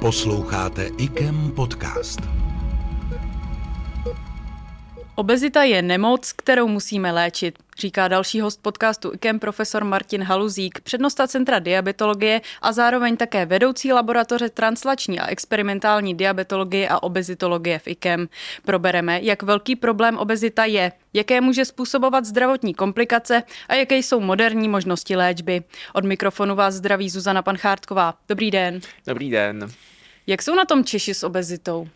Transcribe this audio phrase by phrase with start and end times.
[0.00, 2.20] Posloucháte IKEM podcast.
[5.14, 11.26] Obezita je nemoc, kterou musíme léčit, říká další host podcastu IKEM profesor Martin Haluzík, přednosta
[11.26, 18.28] Centra diabetologie a zároveň také vedoucí laboratoře translační a experimentální diabetologie a obezitologie v IKEM.
[18.64, 24.68] Probereme, jak velký problém obezita je, jaké může způsobovat zdravotní komplikace a jaké jsou moderní
[24.68, 25.62] možnosti léčby.
[25.92, 28.14] Od mikrofonu vás zdraví Zuzana Panchártková.
[28.28, 28.80] Dobrý den.
[29.06, 29.68] Dobrý den.
[30.26, 31.88] Jak jsou na tom Češi s obezitou?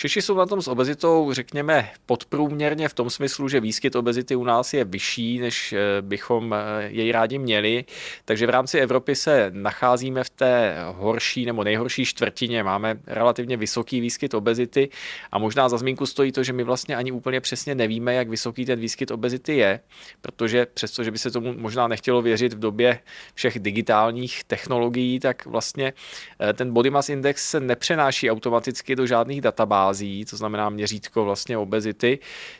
[0.00, 4.44] Češi jsou na tom s obezitou, řekněme, podprůměrně v tom smyslu, že výskyt obezity u
[4.44, 7.84] nás je vyšší, než eh, bychom eh, jej rádi měli.
[8.24, 12.62] Takže v rámci Evropy se nacházíme v té horší nebo nejhorší čtvrtině.
[12.62, 14.88] Máme relativně vysoký výskyt obezity
[15.32, 18.64] a možná za zmínku stojí to, že my vlastně ani úplně přesně nevíme, jak vysoký
[18.64, 19.80] ten výskyt obezity je,
[20.20, 22.98] protože přestože by se tomu možná nechtělo věřit v době
[23.34, 25.92] všech digitálních technologií, tak vlastně
[26.40, 31.24] eh, ten body mass index se nepřenáší automaticky do žádných databází fází, to znamená měřítko
[31.24, 32.18] vlastně obezity.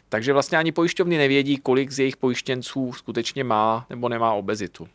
[0.08, 4.88] Takže vlastně ani pojišťovny nevědí, kolik z jejich pojištěnců skutečně má nebo nemá obezitu.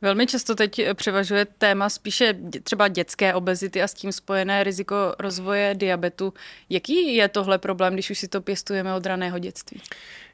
[0.00, 5.74] Velmi často teď převažuje téma spíše třeba dětské obezity a s tím spojené riziko rozvoje
[5.74, 6.34] diabetu.
[6.70, 9.80] Jaký je tohle problém, když už si to pěstujeme od raného dětství?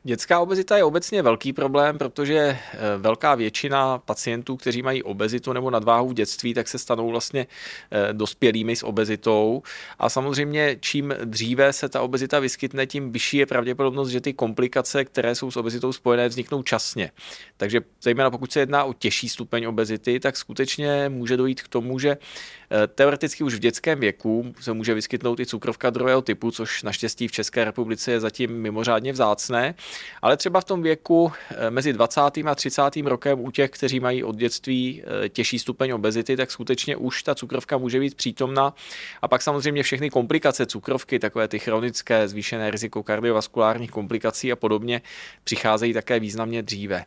[0.06, 2.58] Dětská obezita je obecně velký problém, protože eh,
[2.98, 7.46] velká většina pacientů, kteří mají obezitu nebo nadváhu v dětství, tak se stanou vlastně
[7.90, 9.62] eh, dospělými s obezitou.
[9.98, 15.04] A samozřejmě, čím dříve se ta obezita vyskytne, tím vyšší je pravděpodobnost, že ty komplikace,
[15.04, 17.10] které jsou s obezitou spojené, vzniknou časně.
[17.56, 21.98] Takže zejména pokud se jedná o těžší stupeň obezity, tak skutečně může dojít k tomu,
[21.98, 26.82] že eh, teoreticky už v dětském věku se může vyskytnout i cukrovka druhého typu, což
[26.82, 29.74] naštěstí v České republice je zatím mimořádně vzácné.
[30.22, 32.20] Ale třeba v tom věku eh, mezi 20.
[32.20, 32.82] a 30.
[33.04, 37.34] rokem u těch, kteří mají od dětství eh, těžší stupeň obezity, tak skutečně už ta
[37.34, 38.74] cukrovka může být přítomna.
[39.22, 45.02] A pak samozřejmě všechny komplikace cukrovky, takové ty chronické, zvýšené riziko kardiovaskulárních komplikací a podobně,
[45.44, 47.04] přicházejí také významně dříve.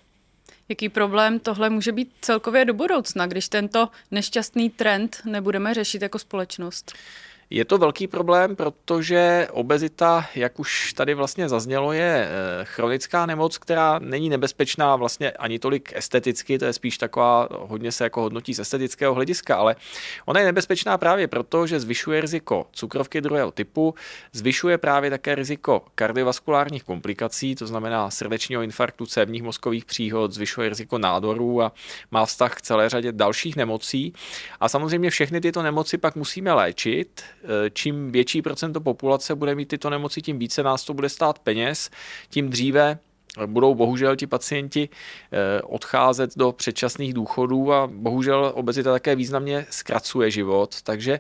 [0.70, 6.20] Jaký problém tohle může být celkově do budoucna, když tento nešťastný trend nebudeme řešit jako
[6.20, 6.94] společnost?
[7.50, 13.58] Je to velký problém, protože obezita, jak už tady vlastně zaznělo, je eh, chronická nemoc,
[13.58, 18.54] která není nebezpečná vlastně ani tolik esteticky, to je spíš taková, hodně se jako hodnotí
[18.54, 19.76] z estetického hlediska, ale
[20.26, 23.96] ona je nebezpečná právě proto, že zvyšuje riziko cukrovky druhého typu,
[24.34, 30.98] zvyšuje právě také riziko kardiovaskulárních komplikací, to znamená srdečního infarktu, cévních mozkových příhod, zvyšuje riziko
[30.98, 31.72] nádorů a
[32.12, 34.14] má vztah k celé řadě dalších nemocí.
[34.60, 37.24] A samozřejmě všechny tyto nemoci pak musíme léčit,
[37.74, 41.90] čím větší procento populace bude mít tyto nemoci, tím více nás to bude stát peněz,
[42.30, 43.00] tím dříve
[43.46, 44.90] budou bohužel ti pacienti
[45.32, 51.20] eh, odcházet do předčasných důchodů a bohužel obezita také významně zkracuje život, takže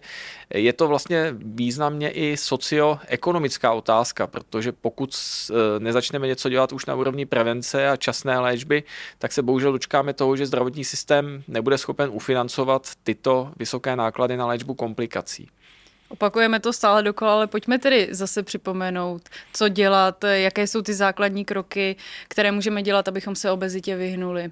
[0.53, 5.15] je to vlastně významně i socioekonomická otázka, protože pokud
[5.49, 8.83] eh, nezačneme něco dělat už na úrovni prevence a časné léčby,
[9.17, 14.47] tak se bohužel dočkáme toho, že zdravotní systém nebude schopen ufinancovat tyto vysoké náklady na
[14.47, 15.49] léčbu komplikací.
[16.09, 21.45] Opakujeme to stále dokola, ale pojďme tedy zase připomenout, co dělat, jaké jsou ty základní
[21.45, 21.95] kroky,
[22.27, 24.51] které můžeme dělat, abychom se obezitě vyhnuli.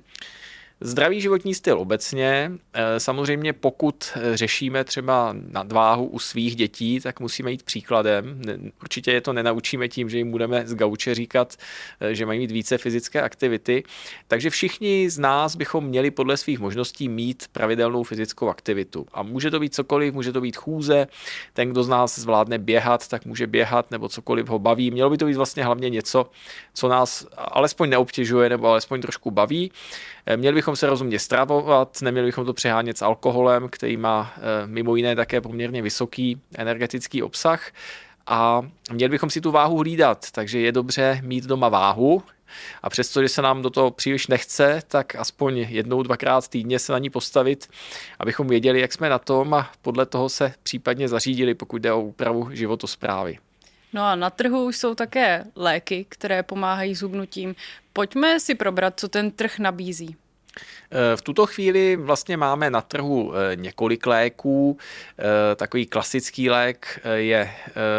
[0.81, 2.51] Zdravý životní styl obecně.
[2.73, 8.41] Eh, samozřejmě pokud eh, řešíme třeba nadváhu u svých dětí, tak musíme jít příkladem.
[8.81, 11.55] Určitě je to nenaučíme tím, že jim budeme z gauče říkat,
[12.01, 13.83] eh, že mají mít více fyzické aktivity.
[14.27, 19.05] Takže všichni z nás bychom měli podle svých možností mít pravidelnou fyzickou aktivitu.
[19.13, 21.07] A může to být cokoliv, může to být chůze.
[21.53, 24.91] Ten, kdo z nás zvládne běhat, tak může běhat nebo cokoliv ho baví.
[24.91, 26.29] Mělo by to být vlastně hlavně něco,
[26.73, 29.71] co nás alespoň neobtěžuje nebo alespoň trošku baví.
[30.35, 34.95] Měli bychom se rozumně stravovat, neměli bychom to přehánět s alkoholem, který má eh, mimo
[34.95, 37.71] jiné také poměrně vysoký energetický obsah.
[38.27, 38.61] A
[38.91, 42.23] měli bychom si tu váhu hlídat, takže je dobře mít doma váhu,
[42.83, 46.91] a přesto, že se nám do toho příliš nechce, tak aspoň jednou, dvakrát týdně se
[46.91, 47.69] na ní postavit,
[48.19, 52.01] abychom věděli, jak jsme na tom a podle toho se případně zařídili, pokud jde o
[52.01, 53.37] úpravu životosprávy.
[53.93, 57.55] No a na trhu už jsou také léky, které pomáhají zubnutím.
[57.93, 60.15] Pojďme si probrat, co ten trh nabízí.
[61.15, 64.77] V tuto chvíli vlastně máme na trhu eh, několik léků.
[65.19, 67.51] Eh, takový klasický lék eh, je,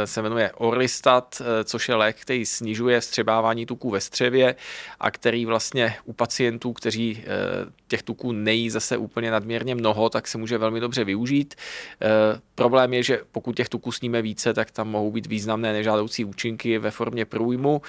[0.05, 4.55] se jmenuje Orlistat, což je lék, který snižuje střebávání tuků ve střevě
[5.01, 7.25] a který vlastně u pacientů, kteří
[7.89, 11.55] těch tuků nejí zase úplně nadměrně mnoho, tak se může velmi dobře využít.
[12.55, 16.79] Problém je, že pokud těch tuků sníme více, tak tam mohou být významné nežádoucí účinky
[16.79, 17.83] ve formě průjmu.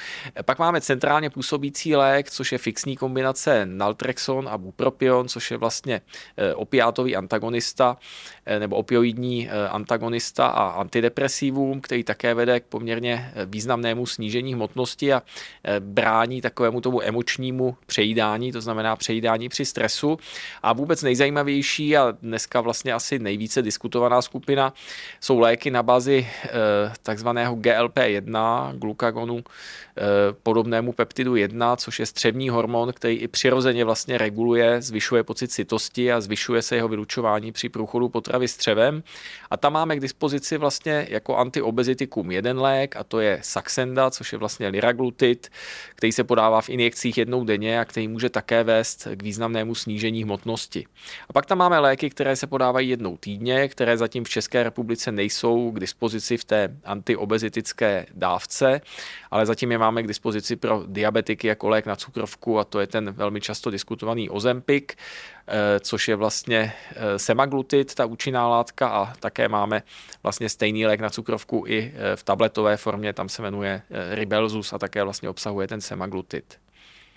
[0.45, 6.01] Pak máme centrálně působící lék, což je fixní kombinace Naltrexon a bupropion, což je vlastně
[6.55, 7.97] opiátový antagonista
[8.59, 15.21] nebo opioidní antagonista a antidepresivum, který také vede k poměrně významnému snížení hmotnosti a
[15.79, 20.17] brání takovému tomu emočnímu přejídání, to znamená přejídání při stresu.
[20.63, 24.73] A vůbec nejzajímavější a dneska vlastně asi nejvíce diskutovaná skupina
[25.21, 26.27] jsou léky na bázi
[27.03, 29.43] takzvaného GLP-1, glukagonu
[30.43, 36.11] podobnému peptidu 1, což je střevní hormon, který i přirozeně vlastně reguluje, zvyšuje pocit citosti
[36.11, 39.03] a zvyšuje se jeho vylučování při průchodu potravy střevem.
[39.51, 44.31] A tam máme k dispozici vlastně jako antiobezitikum jeden lék a to je Saxenda, což
[44.31, 45.47] je vlastně liraglutid,
[45.95, 50.23] který se podává v injekcích jednou denně a který může také vést k významnému snížení
[50.23, 50.85] hmotnosti.
[51.29, 55.11] A pak tam máme léky, které se podávají jednou týdně, které zatím v České republice
[55.11, 58.81] nejsou k dispozici v té antiobezitické dávce,
[59.31, 62.87] ale zatím je máme k dispozici pro diabetiky jako lék na cukrovku a to je
[62.87, 64.97] ten velmi často diskutovaný Ozempik,
[65.47, 69.83] eh, což je vlastně eh, semaglutid, ta účinná látka a také máme
[70.23, 73.81] vlastně stejný lék na cukrovku i eh, v tabletové formě, tam se jmenuje
[74.11, 76.57] Ribelzus a také vlastně obsahuje ten semaglutid.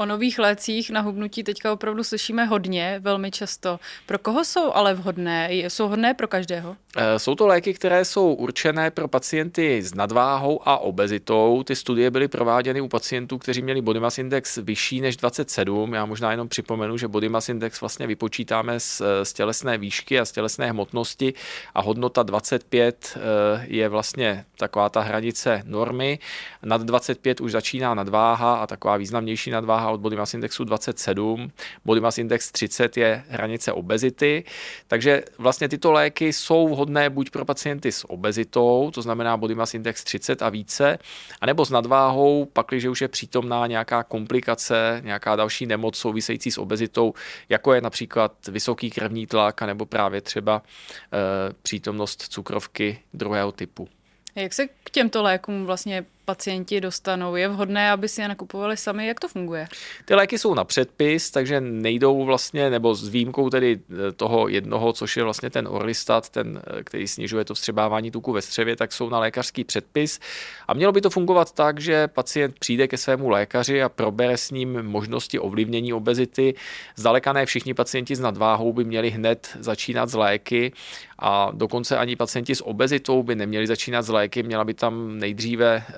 [0.00, 3.80] O nových lécích na hubnutí teďka opravdu slyšíme hodně, velmi často.
[4.06, 5.48] Pro koho jsou ale vhodné?
[5.52, 6.76] Jsou hodné pro každého?
[6.96, 11.62] Eh, jsou to léky, které jsou určené pro pacienty s nadváhou a obezitou.
[11.62, 15.94] Ty studie byly prováděny u pacientů, kteří měli body mass index vyšší než 27.
[15.94, 20.24] Já možná jenom připomenu, že body mass index vlastně vypočítáme z, z tělesné výšky a
[20.24, 21.34] z tělesné hmotnosti
[21.74, 23.20] a hodnota 25 eh,
[23.68, 26.18] je vlastně taková ta hranice normy.
[26.62, 31.50] Nad 25 už začíná nadváha a taková významnější nadváha od body mass indexu 27.
[31.84, 34.44] Body mass index 30 je hranice obezity,
[34.86, 39.74] takže vlastně tyto léky jsou vhodné buď pro pacienty s obezitou, to znamená body mass
[39.74, 40.98] index 30 a více,
[41.40, 47.14] anebo s nadváhou, pakliže už je přítomná nějaká komplikace, nějaká další nemoc související s obezitou,
[47.48, 53.88] jako je například vysoký krevní tlak, nebo právě třeba e, přítomnost cukrovky druhého typu.
[54.34, 57.36] Jak se k těmto lékům vlastně pacienti dostanou?
[57.36, 59.06] Je vhodné, aby si je nakupovali sami?
[59.06, 59.66] Jak to funguje?
[60.04, 64.92] Ty léky jsou na předpis, takže nejdou vlastně, nebo s výjimkou tedy eh, toho jednoho,
[64.92, 68.92] což je vlastně ten Orlistat, ten, eh, který snižuje to vstřebávání tuku ve střevě, tak
[68.92, 70.20] jsou na lékařský předpis.
[70.68, 74.50] A mělo by to fungovat tak, že pacient přijde ke svému lékaři a probere s
[74.50, 76.54] ním možnosti ovlivnění obezity.
[76.96, 80.72] Zdaleka ne všichni pacienti s nadváhou by měli hned začínat s léky
[81.18, 85.84] a dokonce ani pacienti s obezitou by neměli začínat s léky, měla by tam nejdříve
[85.88, 85.92] eh,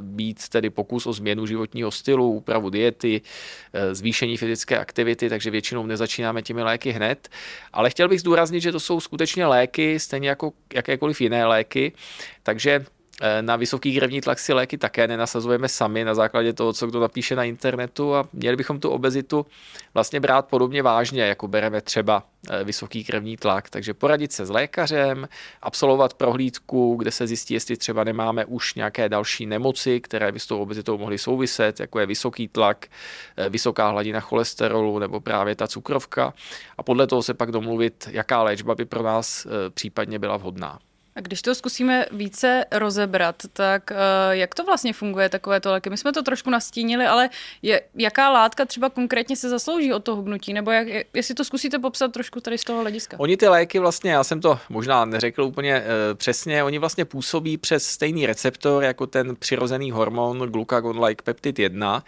[0.00, 3.20] být tedy pokus o změnu životního stylu, úpravu diety,
[3.72, 7.28] eh, zvýšení fyzické aktivity, takže většinou nezačínáme těmi léky hned.
[7.72, 11.92] Ale chtěl bych zdůraznit, že to jsou skutečně léky, stejně jako jakékoliv jiné léky,
[12.42, 12.84] takže
[13.40, 17.36] na vysoký krevní tlak si léky také nenasazujeme sami na základě toho, co kdo napíše
[17.36, 19.46] na internetu a měli bychom tu obezitu
[19.94, 23.70] vlastně brát podobně vážně, jako bereme třeba eh, vysoký krevní tlak.
[23.70, 25.28] Takže poradit se s lékařem,
[25.62, 30.46] absolvovat prohlídku, kde se zjistí, jestli třeba nemáme už nějaké další nemoci, které by s
[30.46, 32.86] tou obezitou mohly souviset, jako je vysoký tlak,
[33.36, 36.34] eh, vysoká hladina cholesterolu nebo právě ta cukrovka.
[36.78, 40.78] A podle toho se pak domluvit, jaká léčba by pro nás případně byla vhodná.
[41.16, 43.96] A když to zkusíme více rozebrat, tak uh,
[44.30, 45.90] jak to vlastně funguje takovéto léky?
[45.90, 47.30] My jsme to trošku nastínili, ale
[47.62, 50.52] je, jaká látka třeba konkrétně se zaslouží o to hubnutí?
[50.52, 53.16] Nebo jak, jestli to zkusíte popsat trošku tady z toho hlediska?
[53.20, 57.58] Oni ty léky vlastně, já jsem to možná neřekl úplně uh, přesně, oni vlastně působí
[57.58, 62.04] přes stejný receptor jako ten přirozený hormon glucagon-like peptid 1,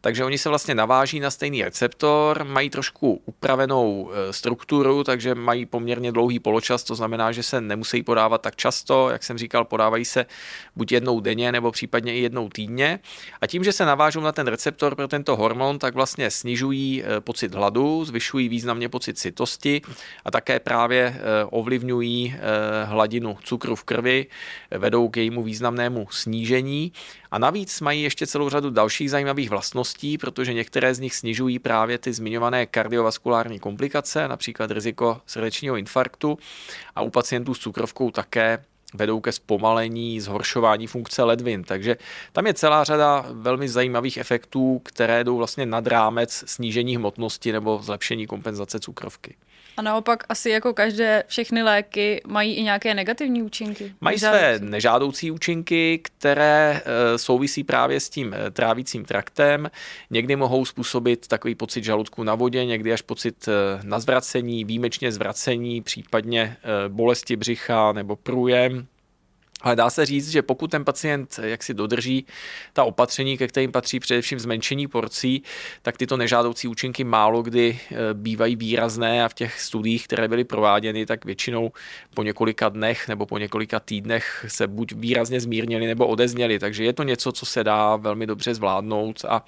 [0.00, 5.66] takže oni se vlastně naváží na stejný receptor, mají trošku upravenou uh, strukturu, takže mají
[5.66, 10.04] poměrně dlouhý poločas, to znamená, že se nemusí podávat tak často, jak jsem říkal, podávají
[10.04, 10.26] se
[10.76, 12.98] buď jednou denně nebo případně i jednou týdně.
[13.40, 17.20] A tím, že se navážou na ten receptor pro tento hormon, tak vlastně snižují eh,
[17.20, 19.82] pocit hladu, zvyšují významně pocit sytosti
[20.24, 24.26] a také právě eh, ovlivňují eh, hladinu cukru v krvi,
[24.70, 26.92] vedou k jejímu významnému snížení.
[27.30, 31.98] A navíc mají ještě celou řadu dalších zajímavých vlastností, protože některé z nich snižují právě
[31.98, 36.38] ty zmiňované kardiovaskulární komplikace, například riziko srdečního infarktu
[36.94, 38.35] a u pacientů s cukrovkou také
[38.94, 41.64] vedou ke zpomalení, zhoršování funkce ledvin.
[41.64, 41.96] Takže
[42.32, 47.78] tam je celá řada velmi zajímavých efektů, které jdou vlastně nad rámec snížení hmotnosti nebo
[47.82, 49.36] zlepšení kompenzace cukrovky.
[49.76, 53.94] A naopak asi jako každé všechny léky mají i nějaké negativní účinky.
[54.00, 59.70] Mají své nežádoucí účinky, které eh, souvisí právě s tím eh, trávicím traktem.
[60.10, 63.52] Někdy mohou způsobit takový pocit žaludku na vodě, někdy až pocit eh,
[63.82, 66.56] na zvracení, výjimečně zvracení, případně
[66.88, 68.86] bolesti břicha nebo průjem
[69.62, 72.26] Ale dá se říct, že pokud ten pacient jak si dodrží
[72.72, 75.42] ta opatření, ke kterým patří především zmenšení porcí,
[75.82, 80.44] tak tyto nežádoucí účinky málo kdy eh, bývají výrazné a v těch studiích, které byly
[80.44, 81.72] prováděny, tak většinou
[82.14, 86.58] po několika dnech nebo po několika týdnech se buď výrazně zmírnili nebo odezněli.
[86.58, 89.44] Takže je to něco, co se dá velmi dobře zvládnout a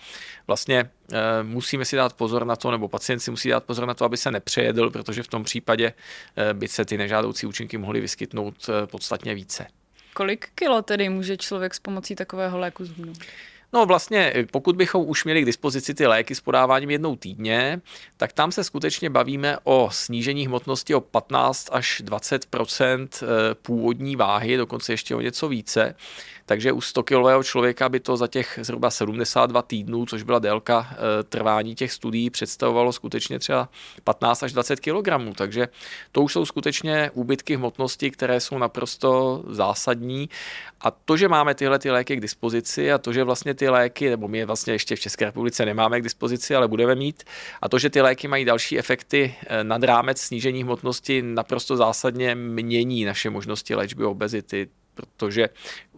[0.46, 3.94] vlastně eh, musíme si dát pozor na to, nebo pacient si musí dát pozor na
[3.94, 5.92] to, aby se nepřejedl, protože v tom případě
[6.36, 9.77] eh, by se ty nežádoucí účinky mohly vyskytnout podstatně více.
[10.18, 13.18] Kolik kilo tedy může člověk s pomocí takového léku zhubnout?
[13.72, 17.80] No vlastně, pokud bychom už měli k dispozici ty léky s podáváním jednou týdně,
[18.16, 23.26] tak tam se skutečně bavíme o snížení hmotnosti o 15 až 20 eh,
[23.62, 25.94] původní váhy, dokonce ještě o něco více.
[26.46, 30.88] Takže u 100 kilového člověka by to za těch zhruba 72 týdnů, což byla délka
[30.90, 33.68] eh, trvání těch studií, představovalo skutečně třeba
[34.04, 35.36] 15 až 20 kg.
[35.36, 35.68] Takže
[36.12, 40.28] to už jsou skutečně úbytky hmotnosti, které jsou naprosto zásadní.
[40.80, 44.10] A to, že máme tyhle ty léky k dispozici a to, že vlastně ty léky,
[44.10, 47.24] nebo my je vlastně ještě v České republice nemáme k dispozici, ale budeme mít,
[47.62, 52.34] a to, že ty léky mají další efekty eh, nad rámec snížení hmotnosti, naprosto zásadně
[52.34, 55.48] mění naše možnosti léčby obezity protože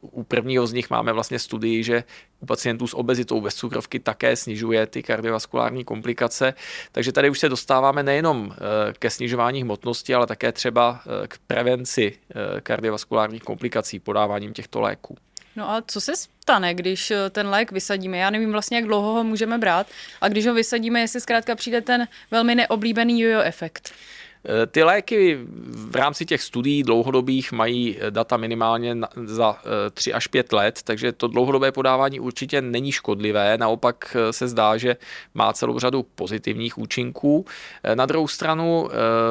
[0.00, 2.05] u prvního z nich máme vlastně studii, že
[2.40, 6.55] u pacientů s obezitou bez cukrovky také snižuje ty kardiovaskulární komplikace.
[6.93, 8.57] Takže tady už se dostáváme nejenom eh,
[8.99, 12.19] ke snižování hmotnosti, ale také třeba eh, k prevenci
[12.62, 15.17] kardiovaskulárních komplikací podáváním těchto léků.
[15.57, 18.19] No a co se stane, když ten lék vysadíme?
[18.19, 19.87] Já nevím vlastně, jak dlouho ho můžeme brát.
[20.21, 23.92] A když ho vysadíme, jestli zkrátka přijde ten velmi neoblíbený jojo efekt.
[24.45, 25.39] Eh, ty léky
[25.73, 29.57] v rámci těch studií dlouhodobých mají eh, data minimálně za
[29.93, 34.77] 3 eh, až 5 let, takže to dlouhodobé podávání určitě není škodlivé, naopak se zdá,
[34.77, 34.97] že
[35.35, 37.45] má celou řadu pozitivních účinků.
[37.95, 38.89] Na druhou stranu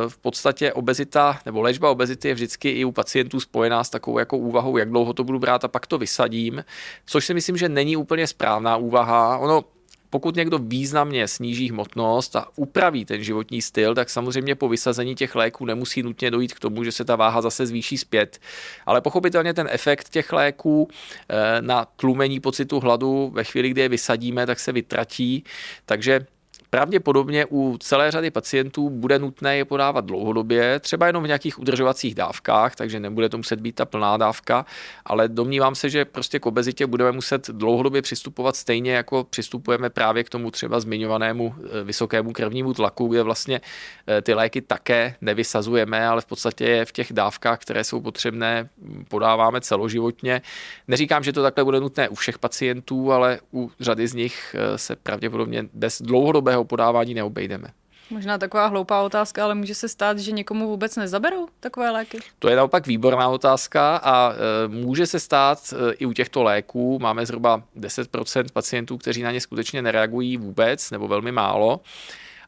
[0.08, 4.38] v podstatě obezita nebo léčba obezity je vždycky i u pacientů spojená s takovou jako
[4.38, 6.66] úvahou, jak dlouho to budu brát a pak to vysadím,
[7.06, 9.38] což si myslím, že není úplně správná úvaha.
[9.38, 9.64] Ono
[10.10, 15.36] pokud někdo významně sníží hmotnost a upraví ten životní styl, tak samozřejmě po vysazení těch
[15.36, 18.40] léků nemusí nutně dojít k tomu, že se ta váha zase zvýší zpět.
[18.86, 20.88] Ale pochopitelně ten efekt těch léků
[21.30, 25.44] eh, na tlumení pocitu hladu ve chvíli, kdy je vysadíme, tak se vytratí.
[25.86, 26.26] Takže
[26.70, 32.16] Pravděpodobně u celé řady pacientů bude nutné je podávat dlouhodobě, třeba jenom v nějakých udržovacích
[32.16, 34.66] dávkách, takže nebude to muset být ta plná dávka,
[35.06, 40.24] ale domnívám se, že prostě k obezitě budeme muset dlouhodobě přistupovat stejně, jako přistupujeme právě
[40.24, 43.62] k tomu třeba zmiňovanému eh, vysokému krevnímu tlaku, kde vlastně
[44.08, 48.70] eh, ty léky také nevysazujeme, ale v podstatě je v těch dávkách, které jsou potřebné,
[49.08, 50.42] podáváme celoživotně.
[50.88, 54.78] Neříkám, že to takhle bude nutné u všech pacientů, ale u řady z nich eh,
[54.78, 57.68] se pravděpodobně bez dlouhodobého jeho podávání neobejdeme.
[58.10, 62.20] Možná taková hloupá otázka, ale může se stát, že někomu vůbec nezaberou takové léky?
[62.40, 67.00] To je naopak výborná otázka a e, může se stát e, i u těchto léků.
[67.00, 71.80] Máme zhruba 10% pacientů, kteří na ně skutečně nereagují vůbec nebo velmi málo.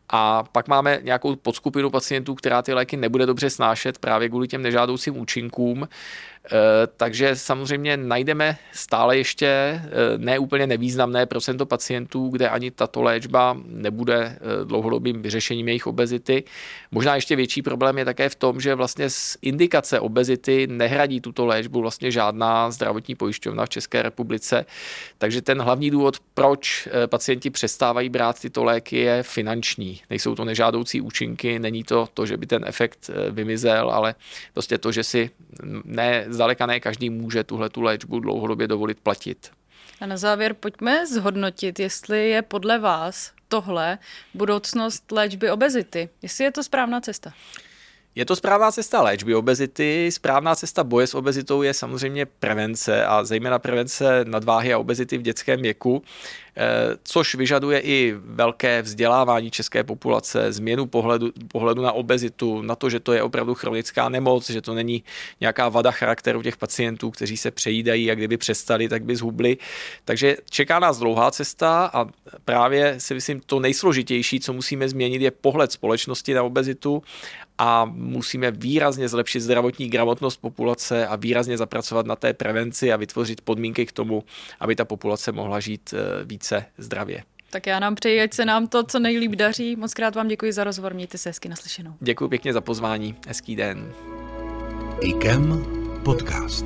[0.10, 4.62] A pak máme nějakou podskupinu pacientů, která ty léky nebude dobře snášet právě kvůli těm
[4.62, 5.88] nežádoucím účinkům.
[6.45, 9.81] Eh, takže samozřejmě najdeme stále ještě eh,
[10.17, 16.43] neúplně nevýznamné procento pacientů, kde ani tato léčba nebude eh, dlouhodobým vyřešením jejich obezity.
[16.91, 21.45] Možná ještě větší problém je také v tom, že vlastně z indikace obezity nehradí tuto
[21.45, 24.65] léčbu vlastně žádná zdravotní pojišťovna v České republice.
[25.17, 30.01] Takže ten hlavní důvod, proč pacienti přestávají brát tyto léky, je finanční.
[30.10, 34.15] Nejsou to nežádoucí účinky, není to to, že by ten efekt vymizel, ale
[34.53, 35.29] prostě to, že si
[35.86, 39.51] ne zdaleka ne každý může tuhle tu léčbu dlouhodobě dovolit platit.
[40.01, 43.97] A na závěr pojďme zhodnotit, jestli je podle vás tohle
[44.33, 46.09] budoucnost léčby obezity.
[46.21, 47.33] Jestli je to správná cesta.
[48.15, 50.09] Je to správná cesta léčby obezity.
[50.11, 55.21] Správná cesta boje s obezitou je samozřejmě prevence a zejména prevence nadváhy a obezity v
[55.21, 56.03] dětském věku.
[56.58, 62.89] Eh, což vyžaduje i velké vzdělávání české populace, změnu pohledu, pohledu na obezitu, na to,
[62.89, 65.03] že to je opravdu chronická nemoc, že to není
[65.41, 69.58] nějaká vada charakteru těch pacientů, kteří se přejídají a kdyby přestali, tak by zhubli.
[70.05, 72.05] Takže čeká nás dlouhá cesta a
[72.46, 77.03] právě si myslím, to nejsložitější, co musíme změnit, je pohled společnosti na obezitu
[77.63, 83.41] a musíme výrazně zlepšit zdravotní gramotnost populace a výrazně zapracovat na té prevenci a vytvořit
[83.41, 84.24] podmínky k tomu,
[84.60, 87.24] aby ta populace mohla žít eh, víc více zdravě.
[87.50, 89.75] Tak já nám přeji, ať se nám to co nejlíp daří.
[89.75, 91.93] Moc krát vám děkuji za rozhovor, mějte se hezky naslyšenou.
[92.00, 93.93] Děkuji pěkně za pozvání, hezký den.
[95.01, 95.65] IKEM
[96.03, 96.65] podcast.